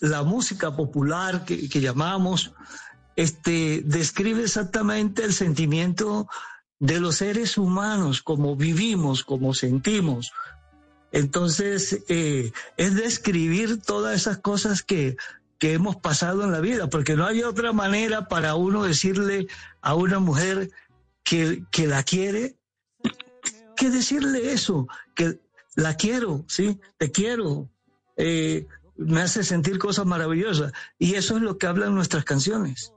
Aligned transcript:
la 0.00 0.22
música 0.22 0.76
popular 0.76 1.44
que, 1.44 1.68
que 1.68 1.80
llamamos, 1.80 2.52
este, 3.16 3.82
describe 3.84 4.42
exactamente 4.42 5.24
el 5.24 5.32
sentimiento 5.32 6.28
de 6.78 7.00
los 7.00 7.16
seres 7.16 7.58
humanos, 7.58 8.22
como 8.22 8.56
vivimos, 8.56 9.22
como 9.22 9.54
sentimos. 9.54 10.32
Entonces, 11.12 12.02
eh, 12.08 12.52
es 12.76 12.94
describir 12.94 13.82
todas 13.82 14.16
esas 14.16 14.38
cosas 14.38 14.82
que, 14.82 15.16
que 15.58 15.74
hemos 15.74 15.96
pasado 15.96 16.44
en 16.44 16.52
la 16.52 16.60
vida, 16.60 16.88
porque 16.88 17.16
no 17.16 17.26
hay 17.26 17.42
otra 17.42 17.72
manera 17.72 18.28
para 18.28 18.54
uno 18.54 18.84
decirle 18.84 19.48
a 19.82 19.94
una 19.94 20.18
mujer 20.18 20.70
que, 21.22 21.64
que 21.70 21.86
la 21.86 22.02
quiere 22.02 22.56
que 23.80 23.88
decirle 23.88 24.52
eso, 24.52 24.86
que 25.14 25.40
la 25.74 25.96
quiero, 25.96 26.44
¿sí? 26.48 26.78
Te 26.98 27.10
quiero. 27.10 27.70
Eh, 28.18 28.66
me 29.00 29.22
hace 29.22 29.42
sentir 29.44 29.78
cosas 29.78 30.04
maravillosas. 30.06 30.72
Y 30.98 31.14
eso 31.14 31.36
es 31.36 31.42
lo 31.42 31.58
que 31.58 31.66
hablan 31.66 31.94
nuestras 31.94 32.24
canciones. 32.24 32.92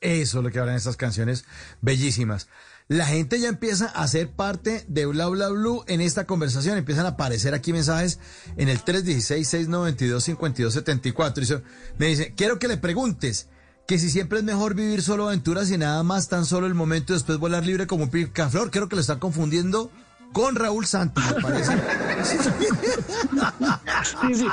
Eso 0.00 0.38
es 0.38 0.44
lo 0.44 0.50
que 0.50 0.58
hablan 0.58 0.76
estas 0.76 0.96
canciones 0.96 1.44
bellísimas. 1.80 2.48
La 2.88 3.06
gente 3.06 3.38
ya 3.38 3.48
empieza 3.48 3.86
a 3.86 4.08
ser 4.08 4.30
parte 4.30 4.84
de 4.88 5.06
Bla 5.06 5.28
Bla 5.28 5.48
Blue 5.48 5.84
en 5.86 6.00
esta 6.00 6.26
conversación. 6.26 6.76
Empiezan 6.76 7.06
a 7.06 7.10
aparecer 7.10 7.54
aquí 7.54 7.72
mensajes 7.72 8.18
en 8.56 8.68
el 8.68 8.84
316-692-5274. 8.84 11.62
Me 11.98 12.06
dice, 12.06 12.34
quiero 12.36 12.58
que 12.58 12.66
le 12.68 12.76
preguntes 12.76 13.48
que 13.86 13.98
si 13.98 14.10
siempre 14.10 14.40
es 14.40 14.44
mejor 14.44 14.74
vivir 14.74 15.02
solo 15.02 15.28
aventuras 15.28 15.70
y 15.70 15.78
nada 15.78 16.02
más 16.02 16.28
tan 16.28 16.44
solo 16.44 16.66
el 16.66 16.74
momento 16.74 17.12
y 17.12 17.16
después 17.16 17.38
volar 17.38 17.64
libre 17.64 17.86
como 17.86 18.04
un 18.04 18.10
picaflor. 18.10 18.70
Creo 18.70 18.88
que 18.88 18.96
lo 18.96 19.00
están 19.00 19.20
confundiendo 19.20 19.90
con 20.32 20.56
Raúl 20.56 20.86
Santos, 20.86 21.22
me 21.36 21.42
parece. 21.42 21.72
Sí, 22.22 22.38
sí. 24.34 24.46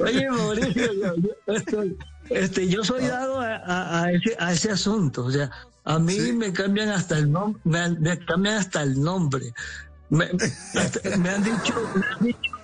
Oye, 0.00 0.30
Mauricio, 0.30 0.90
este, 2.30 2.68
yo 2.68 2.84
soy 2.84 3.06
dado 3.06 3.40
a, 3.40 4.10
ese, 4.12 4.36
a, 4.38 4.52
ese, 4.52 4.70
asunto. 4.70 5.24
O 5.24 5.30
sea, 5.30 5.50
a 5.84 5.98
mí 5.98 6.32
me 6.32 6.52
cambian 6.52 6.90
hasta 6.90 7.18
el 7.18 7.30
nombre, 7.30 7.60
me, 7.64 8.18
cambian 8.24 8.56
hasta 8.56 8.82
el 8.82 9.00
nombre. 9.00 9.52
Me, 10.10 10.26
han 10.26 11.42
dicho, 11.42 11.74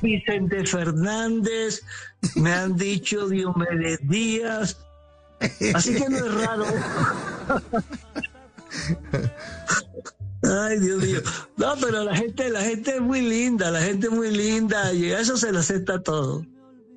Vicente 0.00 0.64
Fernández, 0.66 1.82
me 2.36 2.52
han 2.52 2.76
dicho 2.76 3.28
Diomedes 3.28 3.98
Díaz, 4.02 4.76
así 5.74 5.94
que 5.94 6.08
no 6.08 6.18
es 6.18 6.34
raro. 6.34 6.66
Ay, 10.52 10.78
Dios 10.78 11.02
mío. 11.02 11.20
No, 11.56 11.74
pero 11.80 12.04
la 12.04 12.14
gente, 12.14 12.50
la 12.50 12.60
gente 12.60 12.96
es 12.96 13.00
muy 13.00 13.22
linda, 13.22 13.70
la 13.70 13.80
gente 13.80 14.06
es 14.08 14.12
muy 14.12 14.30
linda 14.30 14.92
y 14.92 15.10
eso 15.10 15.36
se 15.36 15.50
le 15.50 15.60
acepta 15.60 16.02
todo. 16.02 16.44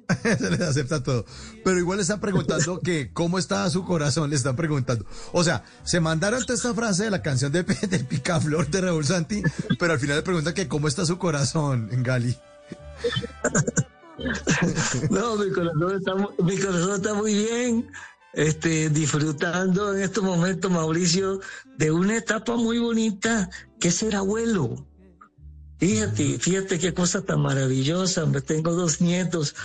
se 0.23 0.49
les 0.51 0.61
acepta 0.61 1.01
todo. 1.01 1.25
Pero 1.63 1.79
igual 1.79 1.97
le 1.97 2.01
están 2.01 2.19
preguntando 2.19 2.79
que 2.81 3.11
cómo 3.13 3.39
está 3.39 3.69
su 3.69 3.85
corazón, 3.85 4.29
le 4.29 4.35
están 4.35 4.55
preguntando. 4.55 5.05
O 5.31 5.43
sea, 5.43 5.63
se 5.83 5.99
mandaron 5.99 6.41
toda 6.41 6.55
esta 6.55 6.73
frase 6.73 7.05
de 7.05 7.11
la 7.11 7.21
canción 7.21 7.51
de, 7.51 7.63
de 7.89 7.99
Picaflor 7.99 8.67
de 8.69 8.81
Raúl 8.81 9.05
Santi, 9.05 9.41
pero 9.79 9.93
al 9.93 9.99
final 9.99 10.17
le 10.17 10.23
preguntan 10.23 10.53
que 10.53 10.67
cómo 10.67 10.87
está 10.87 11.05
su 11.05 11.17
corazón 11.17 11.89
en 11.91 12.03
Gali. 12.03 12.37
No, 15.09 15.35
mi 15.35 15.51
corazón 15.51 15.97
está, 15.97 16.13
mi 16.41 16.57
corazón 16.57 16.95
está 16.95 17.13
muy 17.15 17.33
bien 17.33 17.85
este, 18.35 18.89
disfrutando 18.89 19.95
en 19.95 20.03
estos 20.03 20.23
momentos, 20.23 20.69
Mauricio, 20.69 21.39
de 21.77 21.91
una 21.91 22.17
etapa 22.17 22.55
muy 22.55 22.79
bonita 22.79 23.49
que 23.79 23.87
es 23.87 23.95
ser 23.95 24.15
abuelo. 24.15 24.85
Fíjate, 25.77 26.39
fíjate 26.39 26.79
qué 26.79 26.93
cosa 26.93 27.21
tan 27.21 27.41
maravillosa. 27.41 28.25
Me 28.25 28.41
tengo 28.41 28.73
dos 28.73 29.01
nietos, 29.01 29.55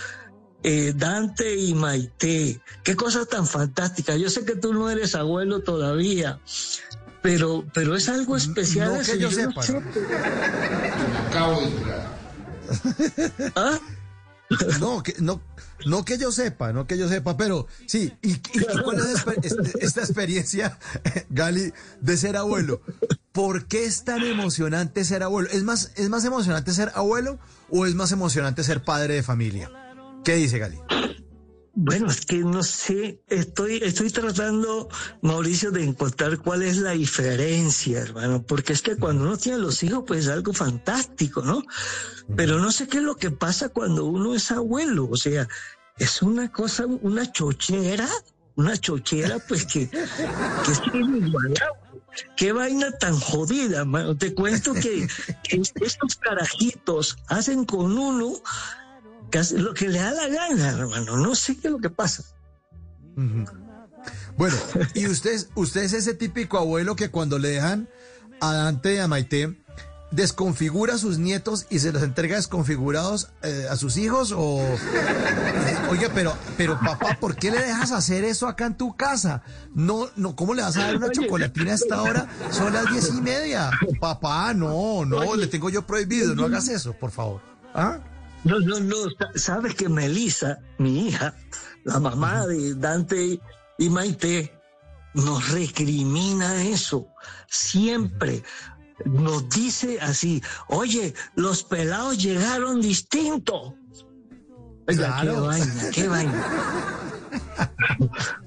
eh, 0.63 0.93
Dante 0.95 1.55
y 1.55 1.73
Maite. 1.73 2.61
Qué 2.83 2.95
cosa 2.95 3.25
tan 3.25 3.45
fantástica. 3.47 4.15
Yo 4.15 4.29
sé 4.29 4.45
que 4.45 4.55
tú 4.55 4.73
no 4.73 4.89
eres 4.89 5.15
abuelo 5.15 5.61
todavía, 5.61 6.39
pero, 7.21 7.65
pero 7.73 7.95
es 7.95 8.09
algo 8.09 8.37
especial. 8.37 8.97
No, 8.97 9.03
que 9.03 9.19
yo, 9.19 9.31
sepa. 9.31 9.61
Acabo 11.27 11.61
de 11.61 11.71
¿Ah? 13.55 13.79
No, 14.79 15.01
que, 15.01 15.15
no, 15.19 15.41
no 15.85 16.05
que 16.05 16.17
yo 16.17 16.31
sepa, 16.31 16.73
no 16.73 16.87
que 16.87 16.97
yo 16.97 17.07
sepa, 17.09 17.37
pero 17.37 17.67
sí. 17.85 18.11
¿Y, 18.21 18.35
cuál 18.83 18.99
es 18.99 19.25
este, 19.43 19.85
esta 19.85 20.01
experiencia, 20.01 20.77
Gali, 21.29 21.73
de 21.99 22.17
ser 22.17 22.37
abuelo? 22.37 22.81
¿Por 23.31 23.67
qué 23.67 23.85
es 23.85 24.03
tan 24.03 24.23
emocionante 24.23 25.05
ser 25.05 25.23
abuelo? 25.23 25.49
¿Es 25.51 25.63
más, 25.63 25.91
¿Es 25.95 26.09
más 26.09 26.25
emocionante 26.25 26.73
ser 26.73 26.91
abuelo 26.95 27.39
o 27.69 27.85
es 27.85 27.95
más 27.95 28.11
emocionante 28.11 28.63
ser 28.63 28.83
padre 28.83 29.15
de 29.15 29.23
familia? 29.23 29.71
¿Qué 30.23 30.35
dice 30.35 30.59
Gali? 30.59 30.77
Bueno, 31.73 32.07
es 32.07 32.25
que 32.25 32.39
no 32.39 32.63
sé, 32.63 33.21
estoy, 33.27 33.77
estoy 33.81 34.09
tratando, 34.09 34.89
Mauricio, 35.21 35.71
de 35.71 35.83
encontrar 35.83 36.37
cuál 36.39 36.63
es 36.63 36.77
la 36.77 36.91
diferencia, 36.91 38.01
hermano, 38.01 38.43
porque 38.43 38.73
es 38.73 38.81
que 38.81 38.97
cuando 38.97 39.23
uno 39.23 39.37
tiene 39.37 39.57
los 39.57 39.81
hijos, 39.81 40.03
pues 40.05 40.25
es 40.25 40.31
algo 40.31 40.51
fantástico, 40.51 41.41
¿no? 41.41 41.63
Pero 42.35 42.59
no 42.59 42.73
sé 42.73 42.89
qué 42.89 42.97
es 42.97 43.03
lo 43.03 43.15
que 43.15 43.31
pasa 43.31 43.69
cuando 43.69 44.05
uno 44.05 44.35
es 44.35 44.51
abuelo, 44.51 45.07
o 45.09 45.15
sea, 45.15 45.47
es 45.97 46.21
una 46.21 46.51
cosa, 46.51 46.85
una 46.85 47.31
chochera, 47.31 48.09
una 48.55 48.75
chochera, 48.75 49.39
pues 49.39 49.65
que, 49.65 49.89
que 49.89 50.01
es. 50.03 50.81
Qué 52.35 52.51
vaina 52.51 52.91
tan 52.97 53.17
jodida, 53.17 53.79
hermano. 53.79 54.17
Te 54.17 54.33
cuento 54.33 54.73
que 54.73 55.07
estos 55.49 56.15
carajitos 56.17 57.17
hacen 57.27 57.63
con 57.63 57.97
uno 57.97 58.33
lo 59.53 59.73
que 59.73 59.87
le 59.87 59.99
da 59.99 60.11
la 60.11 60.27
gana, 60.27 60.69
hermano. 60.69 61.17
No 61.17 61.35
sé 61.35 61.57
qué 61.57 61.67
es 61.67 61.71
lo 61.71 61.79
que 61.79 61.89
pasa. 61.89 62.23
Bueno, 64.37 64.57
y 64.93 65.07
usted, 65.07 65.39
usted 65.55 65.83
es 65.83 65.93
ese 65.93 66.13
típico 66.13 66.57
abuelo 66.57 66.95
que 66.95 67.09
cuando 67.09 67.39
le 67.39 67.49
dejan 67.49 67.89
a 68.39 68.53
Dante 68.53 68.95
y 68.95 68.97
a 68.97 69.07
Maite, 69.07 69.61
desconfigura 70.11 70.95
a 70.95 70.97
sus 70.97 71.17
nietos 71.17 71.65
y 71.69 71.79
se 71.79 71.91
los 71.91 72.03
entrega 72.03 72.35
desconfigurados 72.35 73.29
eh, 73.43 73.67
a 73.69 73.77
sus 73.77 73.95
hijos 73.95 74.33
o 74.35 74.61
oye 75.89 76.09
pero 76.13 76.35
pero 76.57 76.77
papá 76.79 77.17
¿por 77.17 77.37
qué 77.37 77.49
le 77.49 77.59
dejas 77.59 77.93
hacer 77.93 78.25
eso 78.25 78.47
acá 78.47 78.65
en 78.65 78.75
tu 78.75 78.95
casa? 78.97 79.41
no 79.73 80.09
no 80.17 80.35
¿cómo 80.35 80.53
le 80.53 80.63
vas 80.63 80.75
a 80.75 80.87
dar 80.87 80.97
una 80.97 81.11
chocolatina 81.11 81.71
a 81.71 81.75
esta 81.75 82.01
hora? 82.01 82.27
son 82.49 82.73
las 82.73 82.91
diez 82.91 83.09
y 83.09 83.21
media 83.21 83.71
papá 84.01 84.53
no 84.53 85.05
no 85.05 85.35
le 85.37 85.47
tengo 85.47 85.69
yo 85.69 85.87
prohibido 85.87 86.35
no 86.35 86.45
hagas 86.45 86.67
eso 86.67 86.91
por 86.91 87.11
favor 87.11 87.41
¿ah? 87.73 87.99
No, 88.43 88.59
no, 88.59 88.79
no. 88.79 88.95
Sabes 89.35 89.75
que 89.75 89.89
Melissa, 89.89 90.59
mi 90.77 91.07
hija, 91.07 91.35
la 91.83 91.99
mamá 91.99 92.47
de 92.47 92.75
Dante 92.75 93.39
y 93.77 93.89
Maite, 93.89 94.53
nos 95.13 95.49
recrimina 95.49 96.63
eso. 96.63 97.07
Siempre 97.47 98.43
nos 99.05 99.49
dice 99.49 99.99
así, 100.01 100.41
oye, 100.67 101.13
los 101.35 101.63
pelados 101.63 102.21
llegaron 102.21 102.81
distintos. 102.81 103.73
claro. 104.85 105.33
qué 105.33 105.39
vaina, 105.39 105.89
qué 105.91 106.07
vaina. 106.07 106.45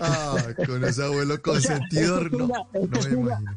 ah, 0.00 0.36
con 0.66 0.84
ese 0.84 1.04
abuelo 1.04 1.40
consentido. 1.42 2.20
no, 2.28 2.48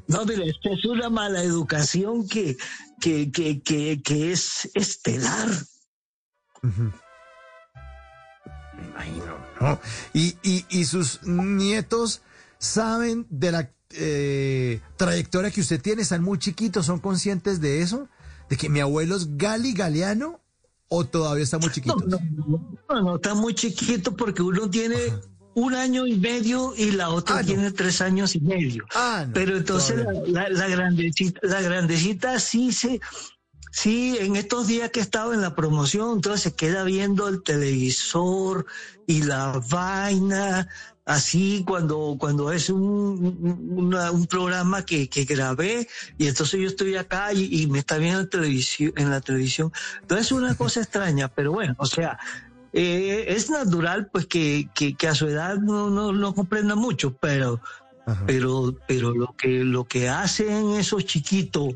no, 0.07 0.25
mire, 0.25 0.49
esta 0.49 0.69
es 0.71 0.85
una 0.85 1.09
mala 1.09 1.43
educación 1.43 2.27
que, 2.27 2.57
que, 3.01 3.31
que, 3.31 3.61
que, 3.61 4.01
que 4.01 4.31
es 4.31 4.69
estelar. 4.73 5.49
Me 6.61 6.93
imagino, 8.87 9.37
¿no? 9.59 9.79
Y, 10.13 10.37
y, 10.43 10.65
y 10.69 10.85
sus 10.85 11.23
nietos 11.23 12.21
saben 12.57 13.27
de 13.29 13.51
la 13.51 13.69
eh, 13.95 14.81
trayectoria 14.97 15.51
que 15.51 15.61
usted 15.61 15.81
tiene, 15.81 16.01
están 16.01 16.23
muy 16.23 16.39
chiquitos, 16.39 16.85
son 16.85 16.99
conscientes 16.99 17.61
de 17.61 17.81
eso, 17.81 18.09
de 18.49 18.57
que 18.57 18.69
mi 18.69 18.79
abuelo 18.79 19.15
es 19.15 19.37
Gali 19.37 19.73
Galeano 19.73 20.39
o 20.87 21.05
todavía 21.05 21.43
está 21.43 21.57
muy 21.57 21.71
chiquito. 21.71 21.97
No, 22.07 22.19
no, 22.89 23.01
no, 23.01 23.15
está 23.15 23.33
muy 23.33 23.53
chiquito 23.53 24.15
porque 24.15 24.41
uno 24.41 24.69
tiene 24.69 24.95
un 25.55 25.75
año 25.75 26.07
y 26.07 26.15
medio 26.15 26.73
y 26.75 26.91
la 26.91 27.09
otra 27.09 27.37
ah, 27.37 27.43
tiene 27.43 27.71
tres 27.71 28.01
años 28.01 28.35
y 28.35 28.41
medio. 28.41 28.85
Ah, 28.93 29.25
Pero 29.33 29.57
entonces 29.57 30.05
la, 30.27 30.49
la, 30.49 30.67
grandecita, 30.67 31.39
la 31.43 31.61
grandecita 31.61 32.39
sí 32.39 32.71
se, 32.71 32.99
sí, 33.71 34.17
en 34.19 34.35
estos 34.35 34.67
días 34.67 34.91
que 34.91 34.99
he 34.99 35.03
estado 35.03 35.33
en 35.33 35.41
la 35.41 35.55
promoción, 35.55 36.13
entonces 36.15 36.41
se 36.41 36.55
queda 36.55 36.83
viendo 36.83 37.27
el 37.27 37.43
televisor 37.43 38.65
y 39.07 39.23
la 39.23 39.61
vaina, 39.69 40.67
así 41.05 41.63
cuando, 41.67 42.15
cuando 42.19 42.51
es 42.51 42.69
un, 42.69 43.91
un 43.91 44.27
programa 44.27 44.85
que, 44.85 45.09
que, 45.09 45.25
grabé 45.25 45.87
y 46.17 46.27
entonces 46.27 46.59
yo 46.59 46.67
estoy 46.67 46.95
acá 46.95 47.33
y, 47.33 47.67
me 47.67 47.79
está 47.79 47.97
viendo 47.97 48.21
en, 48.21 48.29
televisión, 48.29 48.93
en 48.95 49.09
la 49.09 49.21
televisión. 49.21 49.71
Entonces 50.01 50.27
es 50.27 50.31
una 50.31 50.55
cosa 50.57 50.81
extraña, 50.81 51.27
pero 51.27 51.51
bueno, 51.51 51.75
o 51.77 51.85
sea, 51.85 52.19
eh, 52.73 53.25
es 53.27 53.51
natural 53.51 54.09
pues 54.11 54.25
que, 54.25 54.67
que, 54.73 55.07
a 55.07 55.13
su 55.13 55.27
edad 55.27 55.57
no, 55.57 55.91
no, 55.91 56.11
no 56.11 56.33
comprenda 56.33 56.75
mucho, 56.75 57.13
pero, 57.13 57.61
pero, 58.25 58.75
pero 58.87 59.13
lo 59.13 59.35
que, 59.37 59.63
lo 59.63 59.85
que 59.85 60.09
hacen 60.09 60.71
esos 60.71 61.05
chiquitos 61.05 61.75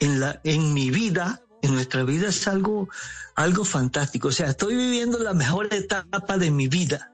en, 0.00 0.20
la, 0.20 0.40
en 0.44 0.74
mi 0.74 0.90
vida, 0.90 1.40
en 1.62 1.74
nuestra 1.74 2.04
vida 2.04 2.28
es 2.28 2.46
algo, 2.46 2.90
algo 3.34 3.64
fantástico. 3.64 4.28
O 4.28 4.32
sea, 4.32 4.50
estoy 4.50 4.76
viviendo 4.76 5.18
la 5.18 5.32
mejor 5.32 5.72
etapa 5.72 6.36
de 6.36 6.50
mi 6.50 6.68
vida. 6.68 7.12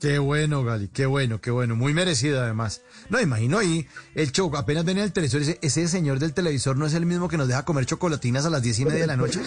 Qué 0.00 0.18
bueno, 0.18 0.62
Gali, 0.62 0.88
qué 0.88 1.06
bueno, 1.06 1.40
qué 1.40 1.50
bueno. 1.50 1.74
Muy 1.74 1.94
merecido 1.94 2.42
además. 2.42 2.82
No, 3.08 3.20
imagino 3.20 3.58
ahí 3.58 3.86
el 4.14 4.30
show, 4.30 4.54
apenas 4.56 4.84
ven 4.84 4.98
el 4.98 5.12
televisor 5.12 5.42
y 5.42 5.46
dice, 5.46 5.58
ese 5.62 5.88
señor 5.88 6.18
del 6.18 6.34
televisor 6.34 6.76
no 6.76 6.86
es 6.86 6.94
el 6.94 7.06
mismo 7.06 7.28
que 7.28 7.36
nos 7.36 7.48
deja 7.48 7.64
comer 7.64 7.86
chocolatinas 7.86 8.44
a 8.46 8.50
las 8.50 8.62
diez 8.62 8.78
y 8.78 8.84
media 8.84 9.00
de 9.00 9.06
la 9.06 9.16
noche. 9.16 9.40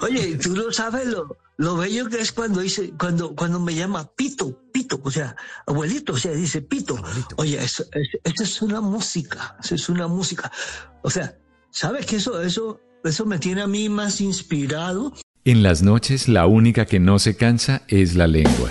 Oye, 0.00 0.36
tú 0.36 0.54
no 0.54 0.72
sabes 0.72 1.06
lo, 1.06 1.36
lo 1.56 1.76
bello 1.76 2.08
que 2.08 2.20
es 2.20 2.32
cuando 2.32 2.60
dice, 2.60 2.92
cuando, 2.98 3.34
cuando 3.34 3.58
me 3.58 3.74
llama 3.74 4.10
Pito, 4.14 4.62
Pito, 4.72 5.00
o 5.02 5.10
sea, 5.10 5.34
abuelito, 5.66 6.12
o 6.12 6.16
sea, 6.16 6.32
dice 6.32 6.62
Pito. 6.62 6.96
Oye, 7.36 7.62
eso, 7.62 7.84
eso, 7.92 8.42
es 8.42 8.62
una 8.62 8.80
música, 8.80 9.56
eso 9.62 9.74
es 9.74 9.88
una 9.88 10.06
música. 10.06 10.52
O 11.02 11.10
sea, 11.10 11.36
¿sabes 11.70 12.06
que 12.06 12.16
eso, 12.16 12.40
eso, 12.42 12.80
eso 13.04 13.26
me 13.26 13.38
tiene 13.38 13.62
a 13.62 13.66
mí 13.66 13.88
más 13.88 14.20
inspirado? 14.20 15.12
En 15.44 15.62
las 15.62 15.82
noches 15.82 16.28
la 16.28 16.46
única 16.46 16.86
que 16.86 17.00
no 17.00 17.18
se 17.18 17.36
cansa 17.36 17.82
es 17.88 18.14
la 18.14 18.26
lengua. 18.26 18.70